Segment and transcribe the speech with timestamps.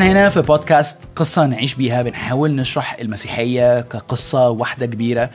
[0.00, 5.30] إحنا هنا في بودكاست قصة نعيش بيها بنحاول نشرح المسيحية كقصة واحدة كبيرة.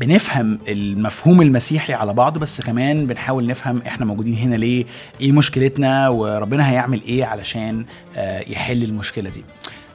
[0.00, 4.84] بنفهم المفهوم المسيحي على بعضه بس كمان بنحاول نفهم إحنا موجودين هنا ليه
[5.20, 7.86] إيه مشكلتنا وربنا هيعمل إيه علشان
[8.16, 9.44] آه، يحل المشكلة دي.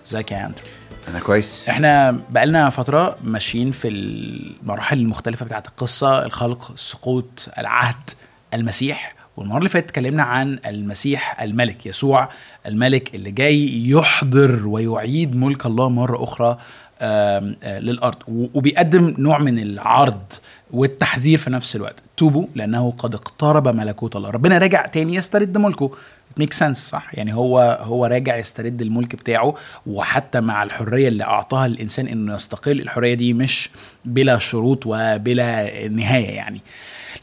[0.08, 0.64] ازيك يا أندرو؟
[1.07, 1.70] أنا كويس.
[1.70, 8.10] إحنا بقالنا فترة ماشيين في المراحل المختلفة بتاعت القصة الخلق السقوط العهد
[8.54, 9.19] المسيح.
[9.40, 12.30] والمرة اللي فاتت اتكلمنا عن المسيح الملك يسوع
[12.66, 16.58] الملك اللي جاي يحضر ويعيد ملك الله مرة أخرى
[17.02, 18.16] آم، آه، للأرض.
[18.27, 20.22] و- وبيقدم نوع من العرض
[20.72, 21.96] والتحذير في نفس الوقت.
[22.18, 24.30] توبوا لأنه قد اقترب ملكوت الله.
[24.30, 25.91] ربنا راجع تاني يسترد ملكه.
[26.38, 29.55] ميك سنس صح؟ يعني هو هو راجع يسترد الملك بتاعه.
[29.88, 33.70] وحتى مع الحرية اللي أعطاها للانسان إنه يستقل الحرية دي مش
[34.05, 36.62] بلا شروط وبلا نهاية يعني.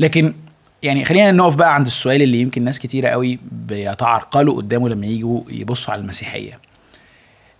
[0.01, 0.35] لكن
[0.83, 5.41] يعني خلينا نقف بقى عند السؤال اللي يمكن ناس كتيرة قوي بيتعرقلوا قدامه لما يجوا
[5.49, 6.59] يبصوا على المسيحية.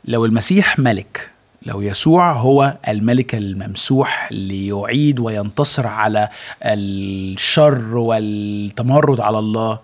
[0.05, 1.31] لو المسيح ملك
[1.63, 6.29] لو يسوع هو الملك الممسوح ليعيد وينتصر على
[6.63, 9.79] الشر والتمرد على الله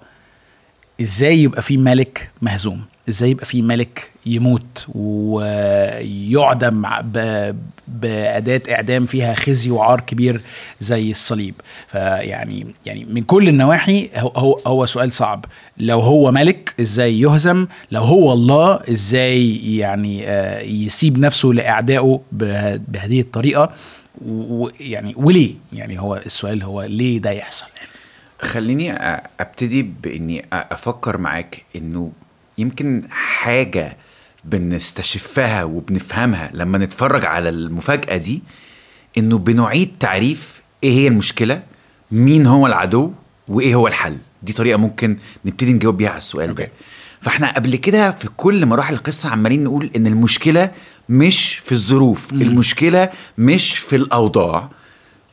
[1.00, 6.86] إزاي يبقى في ملك مهزوم؟ إزاي يبقى في ملك يموت ويعدم
[7.88, 10.40] بأداة إعدام فيها خزي وعار كبير
[10.80, 11.54] زي الصليب.
[11.88, 15.44] فيعني يعني من كل النواحي هو, هو, سؤال صعب.
[15.78, 22.76] لو هو ملك إزاي يهزم؟ لو هو الله إزاي يعني آه، يسيب نفسه لأعدائه به-
[22.76, 23.72] بهذه الطريقة؟
[24.26, 27.66] ويعني وليه؟ يعني هو السؤال هو ليه ده يحصل؟
[28.42, 28.92] خليني
[29.40, 32.10] أبتدي بإني أفكر معاك إنه
[32.62, 33.96] يمكن حاجة
[34.44, 38.42] بنستشفها وبنفهمها لما نتفرج على المفاجأة دي
[39.18, 41.62] إنه بنعيد تعريف إيه هي المشكلة
[42.12, 43.12] مين هو العدو
[43.48, 44.16] وإيه هو الحل.
[44.42, 46.62] دي طريقة ممكن نبتدي نجاوب بيها على السؤال أوكي.
[46.62, 46.70] ده
[47.20, 50.70] فإحنا قبل كده في كل مراحل القصة عمالين نقول إن المشكلة
[51.08, 54.68] مش في الظروف المشكلة مش في الأوضاع.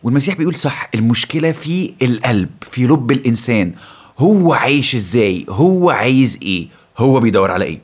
[0.03, 3.73] والمسيح بيقول صح المشكلة في القلب في لب الإنسان.
[4.19, 6.67] هو عايش إزاي؟ هو عايز إيه؟
[6.99, 7.79] هو بيدور على إيه.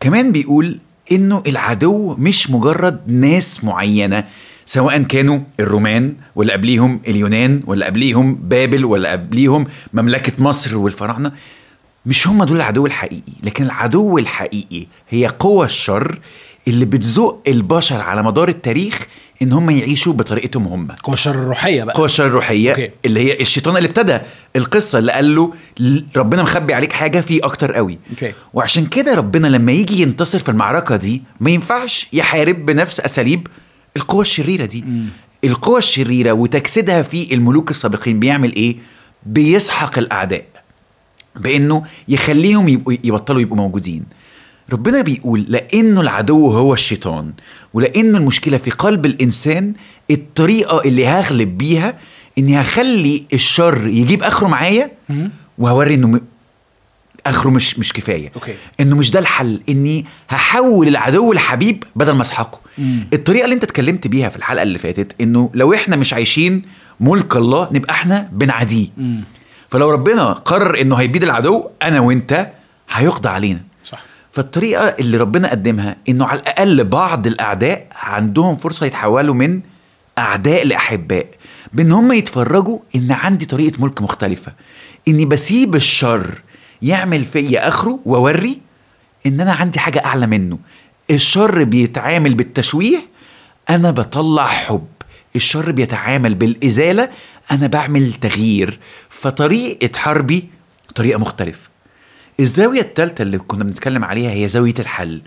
[0.00, 0.78] كمان بيقول
[1.12, 4.24] إنه العدو مش مجرد ناس معينة
[4.66, 11.32] سواء كانوا الرومان ولا قبليهم اليونان ولا قبليهم بابل ولا قبليهم مملكة مصر والفراعنة
[12.06, 13.32] مش هم دول العدو الحقيقي.
[13.42, 16.18] لكن العدو الحقيقي هي قوى الشر
[16.68, 19.06] اللي بتزق البشر على مدار التاريخ
[19.42, 20.88] إن هم يعيشوا بطريقتهم هم.
[21.04, 21.94] قوة الشر الروحية بقى.
[21.94, 22.90] قوى الشر الروحية أوكي.
[23.04, 24.18] اللي هي الشيطان اللي ابتدى
[24.56, 25.52] القصة اللي قال له
[26.16, 27.98] ربنا مخبي عليك حاجة في أكتر قوي.
[28.10, 28.32] أوكي.
[28.54, 33.46] وعشان كده ربنا لما يجي ينتصر في المعركة دي ما ينفعش يحارب بنفس أساليب
[33.96, 34.84] القوى الشريرة دي.
[35.44, 38.76] القوى الشريرة وتجسيدها في الملوك السابقين بيعمل إيه؟
[39.26, 40.44] بيسحق الأعداء
[41.36, 44.04] بإنه يخليهم يبقوا يبطلوا يبقوا موجودين.
[44.72, 47.32] ربنا بيقول لأنه العدو هو الشيطان
[47.74, 49.72] ولأن المشكلة في قلب الإنسان
[50.10, 51.94] الطريقة اللي هغلب بيها
[52.38, 54.90] إني هخلي الشر يجيب آخره معايا
[55.58, 56.20] وهوري إنه م-
[57.26, 58.32] آخره مش مش كفاية.
[58.34, 58.54] أوكي.
[58.80, 62.60] إنه مش ده الحل إني هحول العدو لحبيب بدل ما أسحقه.
[63.12, 66.62] الطريقة اللي أنت اتكلمت بيها في الحلقة اللي فاتت إنه لو إحنا مش عايشين
[67.00, 68.86] ملك الله نبقى إحنا بنعاديه
[69.70, 72.48] فلو ربنا قرر إنه هيبيد العدو أنا وأنت
[72.90, 73.60] هيقضى علينا.
[73.84, 73.98] صح.
[74.32, 79.60] فالطريقة اللي ربنا قدمها إنه على الأقل بعض الأعداء عندهم فرصة يتحولوا من
[80.18, 81.26] أعداء لأحباء.
[81.72, 84.52] بإن هم يتفرجوا إن عندي طريقة ملك مختلفة.
[85.08, 86.42] إني بسيب الشر
[86.82, 88.60] يعمل فيا أخره وأوري
[89.26, 90.58] إن أنا عندي حاجة أعلى منه.
[91.10, 93.06] الشر بيتعامل بالتشويه
[93.70, 94.86] أنا بطلع حب.
[95.36, 97.08] الشر بيتعامل بالإزالة
[97.50, 98.78] أنا بعمل تغيير.
[99.08, 100.48] فطريقة حربي
[100.94, 101.68] طريقة مختلفة.
[102.40, 105.22] الزاوية الثالثة اللي كنا بنتكلم عليها هي زاوية الحل.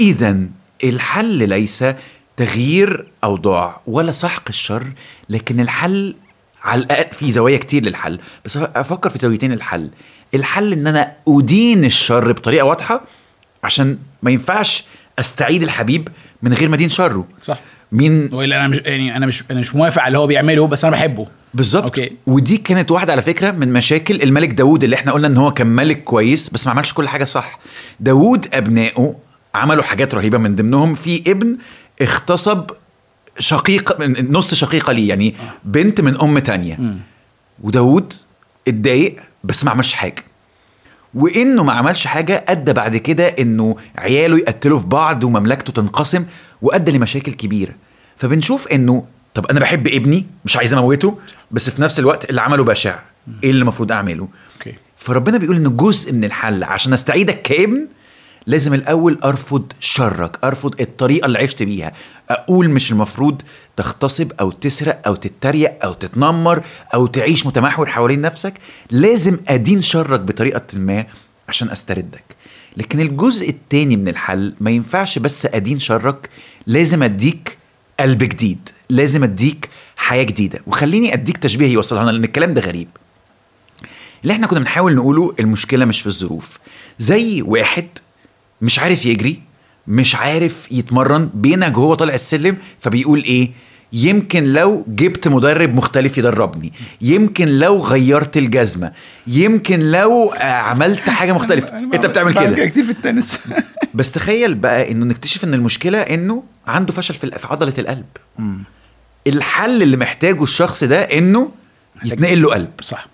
[0.00, 0.38] إذا
[0.84, 1.84] الحل ليس
[2.40, 4.86] تغيير أوضاع ولا سحق الشر
[5.28, 6.14] لكن الحل
[6.62, 8.18] على الأقل في زوايا كتير للحل.
[8.44, 9.90] بس أفكر في زاويتين الحل
[10.34, 13.00] الحل إن أنا أدين الشر بطريقة واضحة
[13.64, 14.84] عشان ما ينفعش
[15.18, 16.08] أستعيد الحبيب
[16.42, 17.26] من غير ما أدين شره.
[17.42, 17.58] صح.
[17.92, 20.84] مين؟ وإلا أنا مش يعني أنا مش أنا مش موافق على اللي هو بيعمله بس
[20.84, 21.26] أنا بحبه.
[21.54, 22.00] بالظبط.
[22.26, 25.66] ودي كانت واحدة على فكرة من مشاكل الملك داوود اللي إحنا قلنا إن هو كان
[25.66, 27.58] ملك كويس بس ما عملش كل حاجة صح.
[28.00, 29.16] داوود أبنائه
[29.54, 30.94] عملوا حاجات رهيبة من ضمنهم.
[30.94, 31.56] في ابن
[32.00, 32.70] اغتصب
[33.38, 36.94] شقيق نص شقيقة ليه يعني بنت من أم تانية.
[37.62, 38.12] وداوود
[38.68, 40.24] اتضايق بس ما عملش حاجة.
[41.14, 46.24] وإنه ما عملش حاجة أدى بعد كده إنه عياله يقتلوا في بعض ومملكته تنقسم
[46.62, 47.72] وأدى لمشاكل كبيرة.
[48.16, 49.04] فبنشوف إنه
[49.34, 51.18] طب أنا بحب ابني مش عايز أموته
[51.50, 52.98] بس في نفس الوقت اللي عمله بشع.
[53.44, 54.28] إيه اللي المفروض أعمله؟
[54.96, 57.86] فربنا بيقول إن جزء من الحل عشان أستعيدك كابن
[58.50, 61.92] لازم الأول أرفض شرك أرفض الطريقة اللي عشت بيها.
[62.30, 63.42] أقول مش المفروض
[63.76, 66.62] تغتصب أو تسرق أو تتريق أو تتنمر
[66.94, 68.54] أو تعيش متمحور حوالين نفسك.
[68.90, 71.06] لازم أدين شرك بطريقة ما
[71.48, 72.24] عشان أستردك.
[72.76, 76.30] لكن الجزء التاني من الحل ما ينفعش بس أدين شرك
[76.66, 77.58] لازم أديك
[78.00, 80.60] قلب جديد لازم أديك حياة جديدة.
[80.66, 82.88] وخليني أديك تشبيه يوصلها لأن الكلام ده غريب.
[84.22, 86.58] اللي إحنا كنا بنحاول نقوله المشكلة مش في الظروف.
[86.98, 87.88] زي واحد
[88.62, 89.42] مش عارف يجري
[89.86, 93.50] مش عارف يتمرن بينهج وهو طالع السلم فبيقول إيه؟
[93.92, 98.92] يمكن لو جبت مدرب مختلف يدربني يمكن لو غيرت الجزمة
[99.26, 101.68] يمكن لو عملت حاجة مختلفة.
[101.78, 102.66] أنا أنت بتعمل كده.
[102.66, 103.40] كتير في التنس.
[103.94, 108.06] بس تخيل بقى إنه نكتشف إن المشكلة إنه عنده فشل في في عضلة القلب.
[109.26, 111.50] الحل اللي محتاجه الشخص ده إنه
[112.04, 112.70] يتنقل له قلب.
[112.80, 113.06] صح.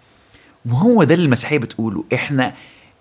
[0.66, 2.52] وهو ده اللي المسيحية بتقوله إحنا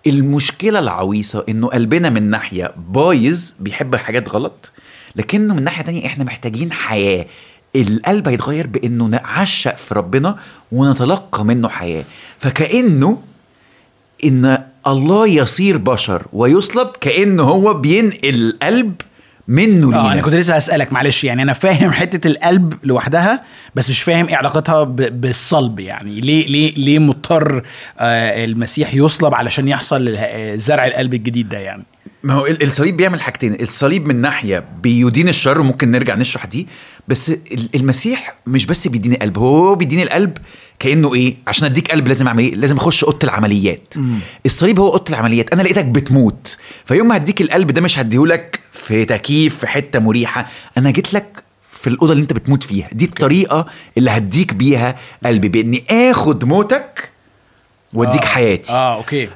[0.06, 4.72] المشكلة العويصة إنه قلبنا من ناحية بايظ بيحب حاجات غلط
[5.16, 7.26] لكنه من ناحية تانية إحنا محتاجين حياة.
[7.76, 10.36] القلب هيتغير بإنه نعشق في ربنا
[10.72, 12.04] ونتلقى منه حياة.
[12.38, 13.22] فكأنه
[14.24, 18.94] إن الله يصير بشر ويصلب كأنه هو بينقل القلب
[19.48, 20.22] منه انا لينا.
[20.22, 23.42] كنت لسه اسالك معلش يعني أنا فاهم حتة القلب لوحدها
[23.74, 27.62] بس مش فاهم إيه علاقتها بالصلب يعني ليه ليه ليه مضطر
[27.98, 31.82] آه المسيح يصلب علشان يحصل آه، زرع القلب الجديد ده يعني؟
[32.22, 36.68] ما هو ال- الصليب بيعمل حاجتين الصليب من ناحية بيدين الشر وممكن نرجع نشرح دي
[37.08, 40.38] بس ال- المسيح مش بس بيديني قلب هو بيديني القلب
[40.78, 43.94] كأنه إيه عشان أديك قلب لازم أعمل إيه لازم أخش أوضة العمليات.
[44.46, 45.52] الصليب هو أوضة العمليات.
[45.52, 46.56] أنا لقيتك بتموت.
[46.84, 50.46] فيوم ما هديك القلب ده مش هديهولك في تكييف في حتة مريحة.
[50.78, 51.42] أنا جيت لك
[51.72, 52.88] في الأوضة اللي أنت بتموت فيها.
[52.92, 53.66] دي الطريقة
[53.98, 55.48] اللي هديك بيها قلبي.
[55.48, 57.10] بإني آخد موتك
[57.94, 58.26] وأديك آه.
[58.26, 58.72] حياتي.
[58.72, 59.28] آه okay.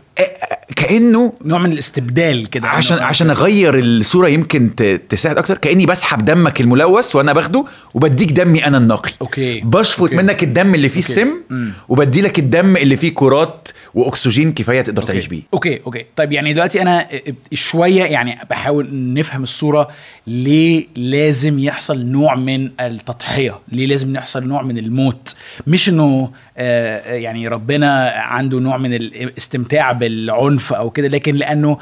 [0.80, 4.74] كأنه نوع من الاستبدال كده عشان عشان أغير الصورة يمكن
[5.08, 9.60] تساعد أكتر كأني بسحب دمك الملوث وأنا باخده وبديك دمي أنا النقي أوكي.
[9.60, 10.16] بشفط أوكي.
[10.16, 11.30] منك الدم اللي فيه okay.
[11.50, 11.72] مم.
[11.88, 16.52] وبدي لك الدم اللي فيه كرات وأكسجين كفاية تقدر تعيش بيه أوكي أوكي طيب يعني
[16.52, 17.06] دلوقتي أنا
[17.52, 19.88] شوية يعني بحاول نفهم الصورة
[20.26, 25.34] ليه لازم يحصل نوع من التضحية ليه لازم يحصل نوع من الموت
[25.66, 31.78] مش إنه آه، يعني ربنا عنده نوع من الاستمتاع بالعنف أو كده لكن لأنه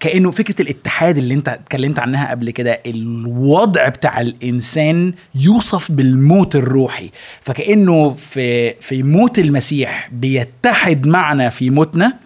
[0.00, 7.10] كأنه فكرة الاتحاد اللي أنت اتكلمت عنها قبل كده الوضع بتاع الإنسان يوصف بالموت الروحي.
[7.40, 12.18] فكأنه في في موت المسيح بيتحد معنا في موتنا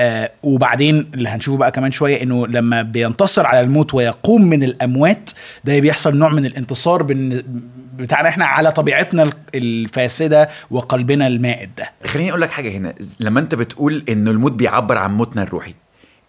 [0.00, 5.30] آه وبعدين اللي هنشوفه بقى كمان شوية إنه لما بينتصر على الموت ويقوم من الأموات
[5.64, 7.42] ده بيحصل نوع من الانتصار بن-
[7.96, 11.90] بتاعنا إحنا على طبيعتنا الفاسدة وقلبنا المائد ده.
[12.06, 12.94] خليني أقول لك حاجة هنا.
[13.20, 15.74] لما أنت بتقول ان الموت بيعبر عن موتنا الروحي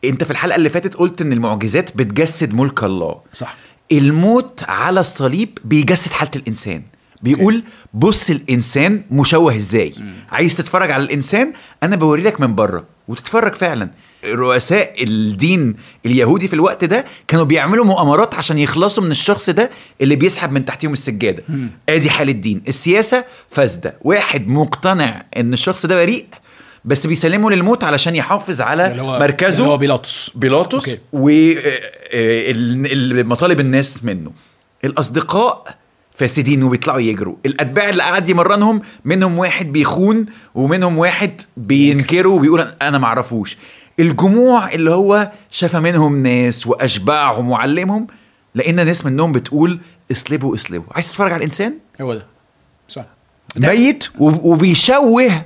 [0.05, 3.15] أنت في الحلقة اللي فاتت قلت إن المعجزات بتجسد ملك الله.
[3.33, 3.55] صح.
[3.91, 6.81] الموت على الصليب بيجسد حالة الإنسان.
[7.21, 7.63] بيقول
[7.93, 9.93] بص الإنسان مشوه إزاي.
[10.31, 11.53] عايز تتفرج على الإنسان؟
[11.83, 12.85] أنا بوري لك من بره.
[13.11, 13.89] وتتفرج فعلا.
[14.25, 15.75] رؤساء الدين
[16.05, 19.69] اليهودي في الوقت ده كانوا بيعملوا مؤامرات عشان يخلصوا من الشخص ده
[20.01, 21.43] اللي بيسحب من تحتهم السجادة.
[21.89, 22.61] ادي حال الدين.
[22.67, 23.95] السياسة فاسدة.
[24.01, 26.25] واحد مقتنع إن الشخص ده بريء
[26.85, 29.57] بس بيسلمه للموت علشان يحافظ على اللي هو مركزه.
[29.59, 30.31] اللي هو بيلاطس.
[30.35, 30.99] بيلاطس أوكي.
[33.23, 34.31] ومطالب الناس منه.
[34.83, 35.80] الأصدقاء
[36.25, 37.35] فاسدين وبيطلعوا يجروا.
[37.45, 40.25] الأتباع اللي قاعد يمرنهم منهم واحد بيخون
[40.55, 43.57] ومنهم واحد بينكره وبيقول أنا ما أعرفوش.
[43.99, 48.07] الجموع اللي هو شاف منهم ناس واشبعهم وعلمهم
[48.55, 49.79] لقينا ناس منهم بتقول
[50.11, 52.25] اصلبوا اصلبوا عايز تتفرج على الإنسان؟ هو ده.
[52.87, 53.05] صح.
[53.57, 55.45] ميت وب- وبيشوه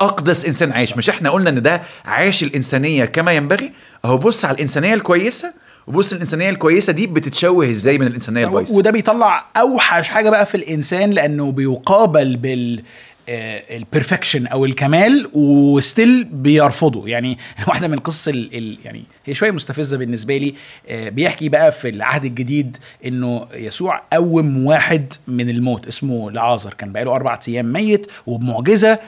[0.00, 0.96] أقدس إنسان عايش.
[0.96, 3.72] مش إحنا قلنا إن ده عاش الإنسانية كما ينبغي.
[4.04, 5.52] أهو بص على الإنسانية الكويسة
[5.88, 10.54] وبص الإنسانية الكويسة دي بتتشوه إزاي من الإنسانية البايظة؟ وده بيطلع أوحش حاجة بقى في
[10.54, 12.82] الإنسان لأنه بيقابل بال
[13.28, 17.08] ال perfection أو الكمال و still بيرفضه.
[17.08, 20.54] يعني واحدة من قصص ال ال يعني هي شوية مستفزة بالنسبة لي
[20.88, 22.76] آه، بيحكي بقى في العهد الجديد
[23.06, 26.74] إنه يسوع قوم واحد من الموت اسمه لعازر.
[26.74, 28.98] كان بقاله أربع أيام ميت وبمعجزة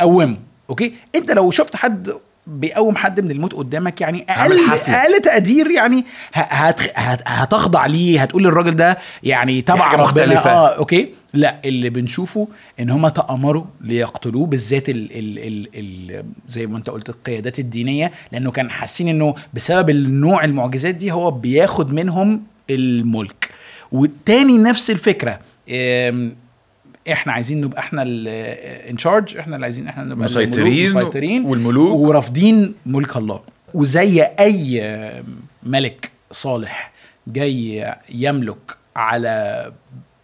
[0.00, 0.38] قومه
[0.70, 2.12] أوكي؟ أنت لو شفت حد
[2.46, 4.58] بيقوم حد من الموت قدامك يعني أقل.
[4.94, 6.80] أقل تقدير يعني هت
[7.26, 10.24] هتخضع ليه هتقول للراجل ده يعني تبع ربنا.
[10.50, 12.48] آه أوكي لا اللي بنشوفه
[12.80, 18.12] إن هم تأمروا ليقتلوه بالذات ال ال ال ال زي ما أنت قلت القيادات الدينية
[18.32, 23.50] لأنه كان حاسين إنه بسبب النوع المعجزات دي هو بياخد منهم الملك
[23.92, 25.38] والتاني نفس الفكرة
[27.12, 28.02] إحنا عايزين نبقى إحنا
[28.90, 31.96] ان شارج إحنا اللي عايزين إحنا نبقى مسيطرين مسيطرين والملوك.
[32.08, 33.40] ورافضين ملك الله
[33.74, 34.82] وزي أي
[35.62, 36.92] ملك صالح
[37.26, 39.72] جاي يملك على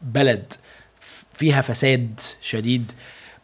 [0.03, 0.53] بلد
[1.33, 2.93] فيها فساد شديد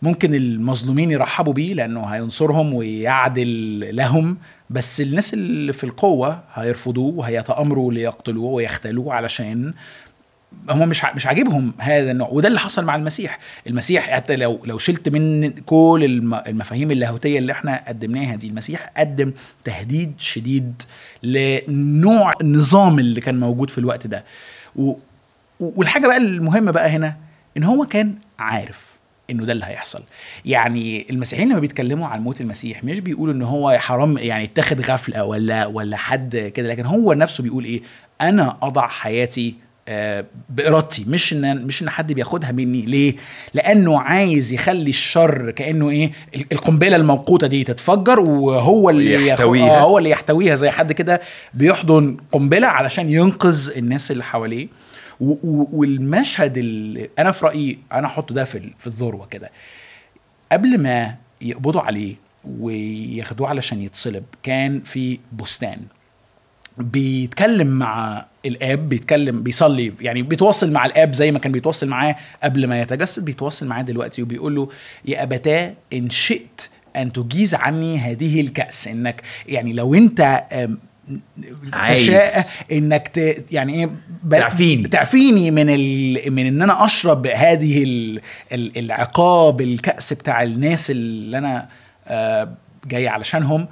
[0.03, 4.39] ممكن المظلومين يرحبوا بيه لأنه هينصرهم ويعدل لهم
[4.71, 9.75] بس الناس اللي في القوة هيرفضوه وهيتأمروا ليقتلوه ويختلوه علشان
[10.71, 13.39] هم مش مش عاجبهم هذا النوع وده اللي حصل مع المسيح.
[13.67, 18.91] المسيح حتى لو لو شلت من كل الم- المفاهيم اللاهوتية اللي إحنا قدمناها دي المسيح
[18.97, 19.33] قدم
[19.65, 20.83] تهديد شديد
[21.23, 24.25] لنوع النظام اللي كان موجود في الوقت ده.
[25.61, 27.17] والحاجة بقى المهمة بقى هنا
[27.57, 28.95] إن هو كان عارف
[29.31, 30.03] إنه ده اللي هيحصل.
[30.45, 35.25] يعني المسيحيين لما بيتكلموا عن موت المسيح مش بيقولوا إن هو حرام يعني اتخذ غفلة
[35.25, 37.83] ولا ولا حد كده لكن هو نفسه بيقول إيه؟
[38.21, 39.55] أنا أضع حياتي
[40.51, 41.05] بارادتي.
[41.09, 42.83] مش ان مش إن حد بياخدها مني.
[42.83, 43.15] ليه؟
[43.55, 49.71] لأنه عايز يخلي الشر كأنه إيه؟ ال- القنبلة الموقوتة دي تتفجر وهو اللي يحتويها.
[49.77, 50.55] آه، هو اللي يحتويها.
[50.55, 51.21] زي حد كده
[51.55, 54.69] بيحضن قنبلة علشان ينقذ الناس اللي حواليه.
[55.21, 59.51] والمشهد اللي أنا في رأيي أنا أحطه ده في في الذروة كده.
[60.53, 62.15] قبل ما يقبضوا عليه
[62.61, 65.81] وياخدوه علشان يتصلب كان في بستان.
[66.79, 72.67] بيتكلم مع الآب بيتكلم بيصلي يعني بيتواصل مع الآب زي ما كان بيتواصل معاه قبل
[72.67, 74.69] ما يتجسد بيتواصل معاه دلوقتي وبيقول له
[75.05, 76.61] يا أبتاه إن شئت
[76.97, 80.43] أن تجيز عني هذه الكأس إنك يعني لو أنت.
[81.89, 83.91] تشاء إنك ت يعني إيه
[84.23, 84.83] ب- تعفيني.
[84.89, 86.31] تعفيني من ال...
[86.33, 88.21] من إن أنا أشرب هذه ال...
[88.53, 88.79] ال...
[88.79, 91.69] العقاب الكأس بتاع الناس اللي أنا
[92.09, 92.55] آه
[92.87, 93.69] جاي علشانهم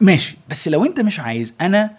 [0.00, 1.90] ماشي بس لو أنت مش عايز أنا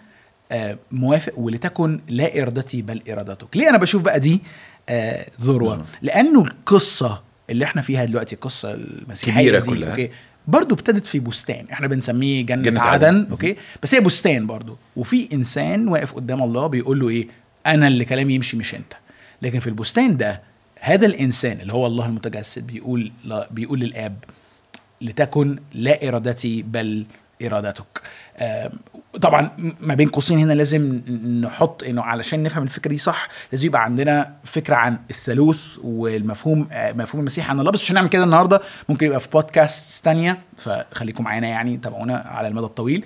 [0.92, 3.56] موافق ولتكن لا إرادتي بل إرادتك.
[3.56, 4.40] ليه أنا بشوف بقى دي
[4.88, 5.84] آه ذروة.
[6.02, 9.90] لأنه القصة اللي إحنا فيها دلوقتي القصة المسيحية كبيرة دي كلها.
[9.90, 10.10] أوكي
[10.48, 11.66] برضه ابتدت في بستان.
[11.72, 13.06] إحنا بنسميه جنة, جنة عدن.
[13.06, 13.26] عدن.
[13.30, 17.28] أوكي؟ بس هي بستان برضه وفي إنسان واقف قدام الله بيقول له إيه؟
[17.66, 18.92] أنا اللي كلامي يمشي مش أنت.
[19.42, 20.42] لكن في البستان ده
[20.80, 24.16] هذا الإنسان اللي هو الله المتجسد بيقول لا بيقول للآب
[25.00, 27.06] لتكن لا إرادتي بل
[27.42, 28.02] إرادتك.
[29.20, 29.50] طبعا
[29.80, 30.96] ما بين قوسين هنا لازم
[31.44, 36.92] نحط إنه علشان نفهم الفكرة دي صح لازم يبقى عندنا فكرة عن الثالوث والمفهوم آه،
[36.92, 37.50] مفهوم المسيح.
[37.50, 41.76] عن الله بس عشان نعمل كده النهارده ممكن يبقى في بودكاست تانية فخليكم معانا يعني
[41.76, 43.04] تابعونا على المدى الطويل.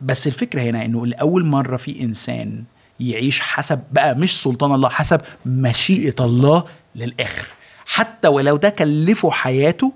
[0.00, 2.64] بس الفكرة هنا إنه لأول مرة في إنسان
[3.00, 6.64] يعيش حسب بقى مش سلطان الله حسب مشيئة الله
[6.96, 7.46] للآخر.
[7.86, 9.92] حتى ولو ده كلفه حياته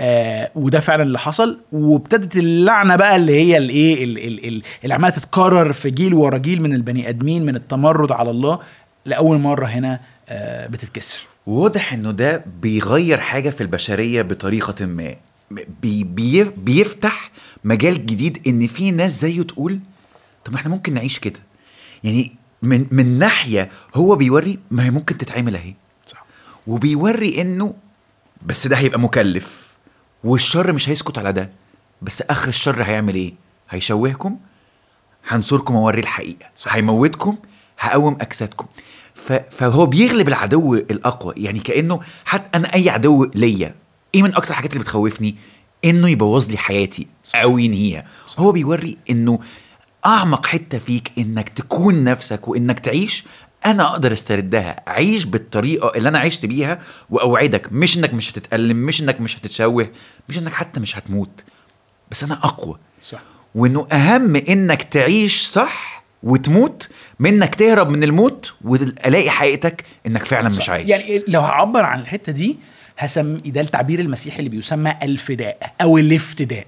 [0.00, 1.58] آه وده فعلا اللي حصل.
[1.72, 6.38] وابتدت اللعنة بقى اللي هي الايه ال- ال- ال- اللي عمالة تتكرر في جيل ورا
[6.38, 8.58] جيل من البني آدمين من التمرد على الله
[9.06, 11.20] لأول مرة هنا آه بتتكسر.
[11.46, 15.14] واضح إنه ده بيغير حاجة في البشرية بطريقة ما.
[15.82, 17.30] بي بي بيفتح
[17.64, 19.78] مجال جديد إن في ناس زيه تقول
[20.44, 21.40] طب ما إحنا ممكن نعيش كده.
[22.04, 25.74] يعني من من ناحية هو بيوري ما هي ممكن تتعمل أهي.
[26.06, 26.24] صح.
[26.66, 27.74] وبيوري إنه
[28.46, 29.69] بس ده هيبقى مكلف.
[30.24, 31.50] والشر مش هيسكت على ده.
[32.02, 33.34] بس آخر الشر هيعمل إيه؟
[33.70, 34.36] هيشوهكم
[35.28, 36.46] هنصركم اوري الحقيقة.
[36.54, 36.74] صح.
[36.74, 37.36] هيموتكم
[37.78, 38.66] هقوم اجسادكم
[39.50, 41.34] فهو بيغلب العدو الأقوى.
[41.36, 43.74] يعني كأنه حتى أنا أي عدو ليا
[44.14, 45.36] إيه من أكتر الحاجات اللي بتخوفني؟
[45.84, 48.06] إنه يبوظ لي حياتي أو ينهيها.
[48.38, 49.38] هو بيوري إنه
[50.06, 53.24] أعمق حتة فيك إنك تكون نفسك وإنك تعيش
[53.66, 54.76] أنا أقدر أستردها.
[54.86, 57.72] عيش بالطريقة اللي أنا عشت بيها وأوعدك.
[57.72, 59.88] مش إنك مش هتتألم مش إنك مش هتتشوه
[60.28, 61.44] مش إنك حتى مش هتموت.
[62.10, 62.78] بس أنا أقوى.
[63.00, 63.18] صح.
[63.54, 66.88] وإنه أهم إنك تعيش صح وتموت
[67.20, 70.70] من إنك تهرب من الموت والاقي حقيقتك إنك فعلا مش صح.
[70.70, 70.88] عايش.
[70.88, 72.58] يعني لو هعبر عن الحتة دي
[72.98, 76.66] هسمي ده التعبير المسيحي اللي بيسمى الفداء أو الإفتداء.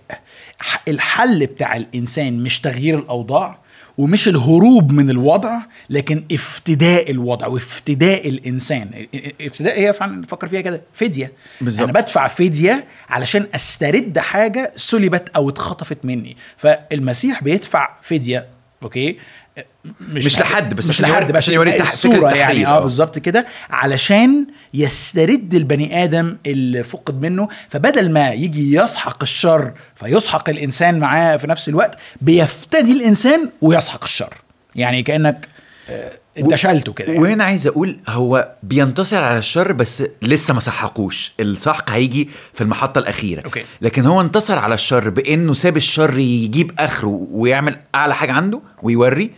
[0.88, 3.58] الحل بتاع الإنسان مش تغيير الأوضاع
[3.98, 5.58] ومش الهروب من الوضع
[5.90, 9.06] لكن افتداء الوضع وافتداء الإنسان.
[9.40, 11.32] افتداء هي فعلا نفكر فيها كده فدية.
[11.60, 11.82] بالظبط.
[11.82, 16.36] أنا بدفع فدية علشان أسترد حاجة سلبت أو اتخطفت مني.
[16.56, 18.46] فالمسيح بيدفع فدية
[18.82, 19.18] أوكي؟
[20.00, 22.80] مش لحد، بس مش لحد بس عشان يوري التح- فكرة الصورة يعني آه.
[22.80, 27.48] بالظبط كده علشان يسترد البني آدم اللي فقد منه.
[27.68, 34.34] فبدل ما يجي يسحق الشر فيسحق الإنسان معاه في نفس الوقت بيفتدي الإنسان ويسحق الشر.
[34.76, 35.48] يعني كأنك
[35.90, 37.20] آه، انت شلته كده يعني.
[37.20, 42.98] وهنا عايز أقول هو بينتصر على الشر بس لسه ما سحقوش السحق هيجي في المحطة
[42.98, 43.40] الأخيرة.
[43.44, 43.64] أوكي.
[43.80, 49.30] لكن هو انتصر على الشر بإنه ساب الشر يجيب آخره ويعمل أعلى حاجة عنده ويوري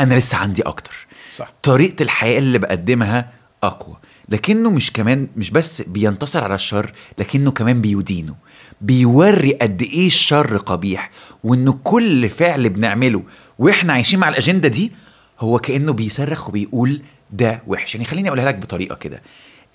[0.00, 1.06] أنا لسه عندي أكتر.
[1.32, 1.52] صح.
[1.62, 3.30] طريقة الحياة اللي بقدمها
[3.62, 3.96] أقوى.
[4.28, 8.34] لكنه مش كمان مش بس بينتصر على الشر لكنه كمان بيدينه.
[8.80, 11.10] بيوري قد إيه الشر قبيح
[11.44, 13.22] وإنه كل فعل بنعمله
[13.58, 14.92] وإحنا عايشين مع الأجندة دي
[15.40, 17.94] هو كأنه بيصرخ وبيقول ده وحش.
[17.94, 19.22] يعني خليني أقولها لك بطريقة كده.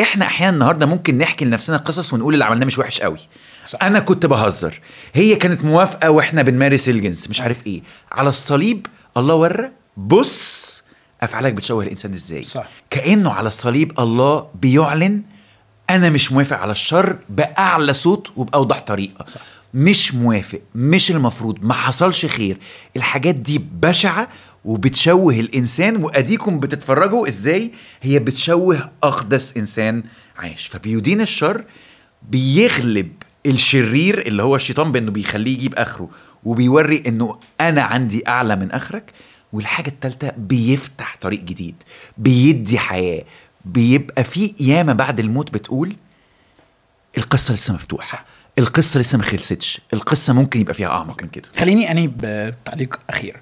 [0.01, 3.17] إحنا أحيانا النهارده ممكن نحكي لنفسنا قصص ونقول اللي عملناه مش وحش قوي.
[3.65, 3.83] صح.
[3.83, 4.79] أنا كنت بهزر.
[5.13, 7.29] هي كانت موافقة وإحنا بنمارس الجنس.
[7.29, 7.81] مش عارف إيه.
[8.11, 8.87] على الصليب
[9.17, 10.83] الله ورى بص
[11.21, 12.65] أفعالك بتشوه الإنسان إزاي؟ صح.
[12.89, 15.21] كأنه على الصليب الله بيعلن
[15.89, 19.25] أنا مش موافق على الشر بأعلى صوت وبأوضح طريقة.
[19.25, 19.41] صح.
[19.73, 20.59] مش موافق.
[20.75, 21.57] مش المفروض.
[21.61, 22.57] ما حصلش خير.
[22.95, 24.27] الحاجات دي بشعة
[24.65, 30.03] وبتشوه الإنسان وأديكم بتتفرجوا إزاي هي بتشوه أقدس إنسان
[30.37, 30.67] عايش.
[30.67, 31.63] فبيدين الشر
[32.29, 33.11] بيغلب
[33.45, 36.09] الشرير اللي هو الشيطان بأنه بيخليه يجيب آخره
[36.43, 39.11] وبيوري إنه أنا عندي أعلى من آخرك.
[39.53, 41.75] والحاجة الثالثه بيفتح طريق جديد
[42.17, 43.23] بيدي حياة.
[43.65, 45.95] بيبقى في ياما بعد الموت بتقول
[47.17, 48.07] القصة لسه مفتوحة.
[48.07, 48.25] صح.
[48.59, 49.81] القصة لسه ما خلصتش.
[49.93, 51.49] القصة ممكن يبقى فيها أعمق من كده.
[51.57, 53.41] خليني انهي بتعليق أخير.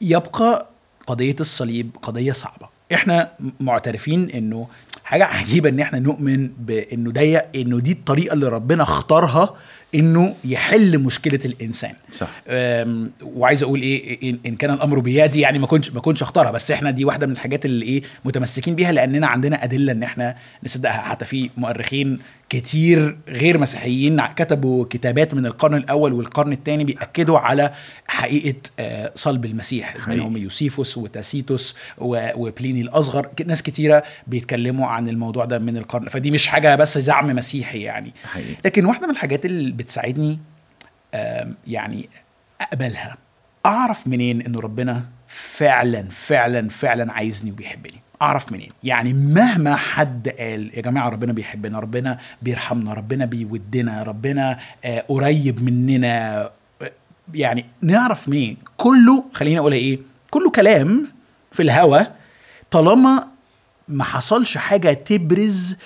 [0.00, 0.66] يبقى
[1.06, 2.68] قضية الصليب قضية صعبة.
[2.94, 4.68] إحنا معترفين إنه
[5.04, 9.54] حاجة عجيبة إن إحنا نؤمن بإنه ده إنه دي الطريقة اللي ربنا اختارها
[9.94, 11.94] إنه يحل مشكلة الإنسان.
[12.12, 12.28] صح.
[13.22, 16.50] وعايز أقول إيه إن- إن كان الأمر بيدي يعني ما كنتش ما كنتش أختارها.
[16.50, 20.36] بس إحنا دي واحدة من الحاجات اللي إيه متمسكين بيها لأننا عندنا أدلة إن إحنا
[20.64, 21.00] نصدقها.
[21.02, 27.72] حتى في مؤرخين كتير غير مسيحيين كتبوا كتابات من القرن الأول والقرن الثاني بيأكدوا على
[28.06, 30.08] حقيقة آه، صلب المسيح.
[30.08, 36.46] منهم يوسيفوس وتاسيتوس وبليني الأصغر ناس كتيرة بيتكلموا عن الموضوع ده من القرن فدي مش
[36.46, 38.54] حاجة بس زعم مسيحي يعني حقيقي.
[38.64, 40.38] لكن واحدة من الحاجات اللي بتساعدني
[41.66, 42.08] يعني
[42.60, 43.16] أقبلها
[43.66, 48.70] أعرف منين انه ربنا فعلا فعلا فعلا عايزني وبيحبني أعرف منين.
[48.84, 55.62] يعني مهما حد قال يا جماعة ربنا بيحبنا ربنا بيرحمنا ربنا بيودنا ربنا آه، قريب
[55.62, 56.42] مننا
[56.82, 56.92] آه،
[57.34, 58.56] يعني نعرف منين.
[58.76, 59.98] كله خليني اقولها إيه
[60.30, 61.06] كله كلام
[61.52, 61.98] في الهوا
[62.70, 63.26] طالما
[63.88, 65.76] ما حصلش حاجة تبرز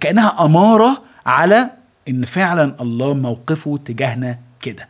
[0.00, 1.70] كأنها أمارة على
[2.08, 4.88] إن فعلا الله موقفه تجاهنا كده.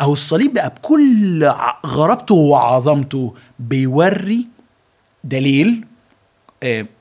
[0.00, 1.44] أهو الصليب بقى بكل
[1.86, 4.46] غرابته وعظمته بيوري
[5.24, 5.84] دليل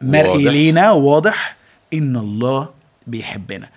[0.01, 0.51] مرئي واضح.
[0.51, 1.55] لينا واضح
[1.93, 2.69] إن الله
[3.07, 3.69] بيحبنا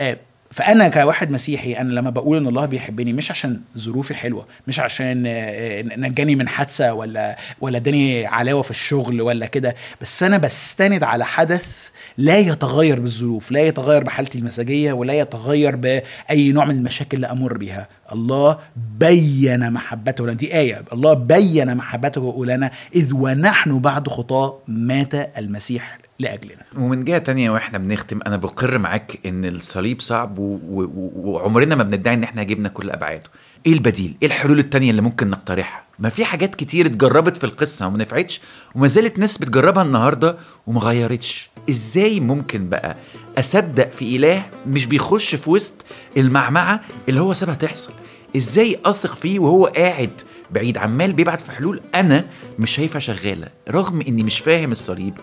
[0.00, 0.16] آه،
[0.50, 5.26] فأنا كواحد مسيحي أنا لما بقول إن الله بيحبني مش عشان ظروفي حلوة مش عشان
[5.26, 10.38] آه، آه، نجاني من حادثة ولا ولا اداني علاوة في الشغل ولا كده بس أنا
[10.38, 16.74] بستند على حدث لا يتغير بالظروف لا يتغير بحالتي المزاجية ولا يتغير بأي نوع من
[16.74, 17.88] المشاكل اللي أمر بيها.
[18.12, 18.58] الله
[18.98, 20.32] بين محبته لنا.
[20.32, 20.82] دي آية.
[20.92, 22.70] الله بين محبته لنا.
[22.94, 26.62] إذ ونحن بعد خطاه مات المسيح لأجلنا.
[26.78, 31.82] ومن جهة تانية وإحنا بنختم أنا بقر معاك إن الصليب صعب و- و- وعمرنا ما
[31.84, 33.30] بندعي إن إحنا جبنا كل أبعاده.
[33.66, 37.86] إيه البديل؟ إيه الحلول التانية اللي ممكن نقترحها؟ ما في حاجات كتير اتجربت في القصة
[37.86, 38.40] وما نفعتش
[38.74, 41.50] وما زالت ناس بتجربها النهارده وما غيرتش.
[41.70, 42.96] إزاي ممكن بقى
[43.38, 45.74] أصدق في إله مش بيخش في وسط
[46.16, 47.92] المعمعة اللي هو سابها تحصل؟
[48.36, 50.10] إزاي أثق فيه وهو قاعد
[50.50, 52.24] بعيد؟ عمال بيبعت في حلول أنا
[52.58, 55.14] مش شايفها شغالة رغم إني مش فاهم الصليب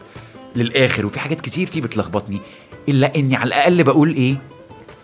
[0.55, 2.39] للآخر وفي حاجات كتير فيه بتلخبطني
[2.89, 4.35] إلا إني على الأقل بقول إيه؟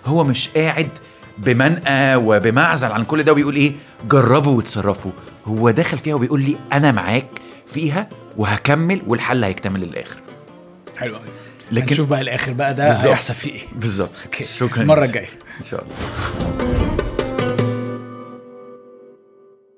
[0.05, 0.89] هو مش قاعد
[1.37, 3.71] بمنأى وبمعزل عن كل ده وبيقول إيه؟
[4.09, 5.11] جربوا وتصرفوا.
[5.45, 7.27] هو داخل فيها وبيقول لي أنا معاك
[7.67, 10.17] فيها وهكمل والحل هيكتمل للآخر.
[10.97, 11.25] حلو قوي
[11.71, 12.91] لكن- نشوف بقى الآخر بقى ده.
[13.05, 14.11] هيحصل فيه إيه بالظبط.
[14.57, 15.09] شكرا المرة يوسف.
[15.09, 15.29] الجاية.
[15.61, 16.66] إن شاء الله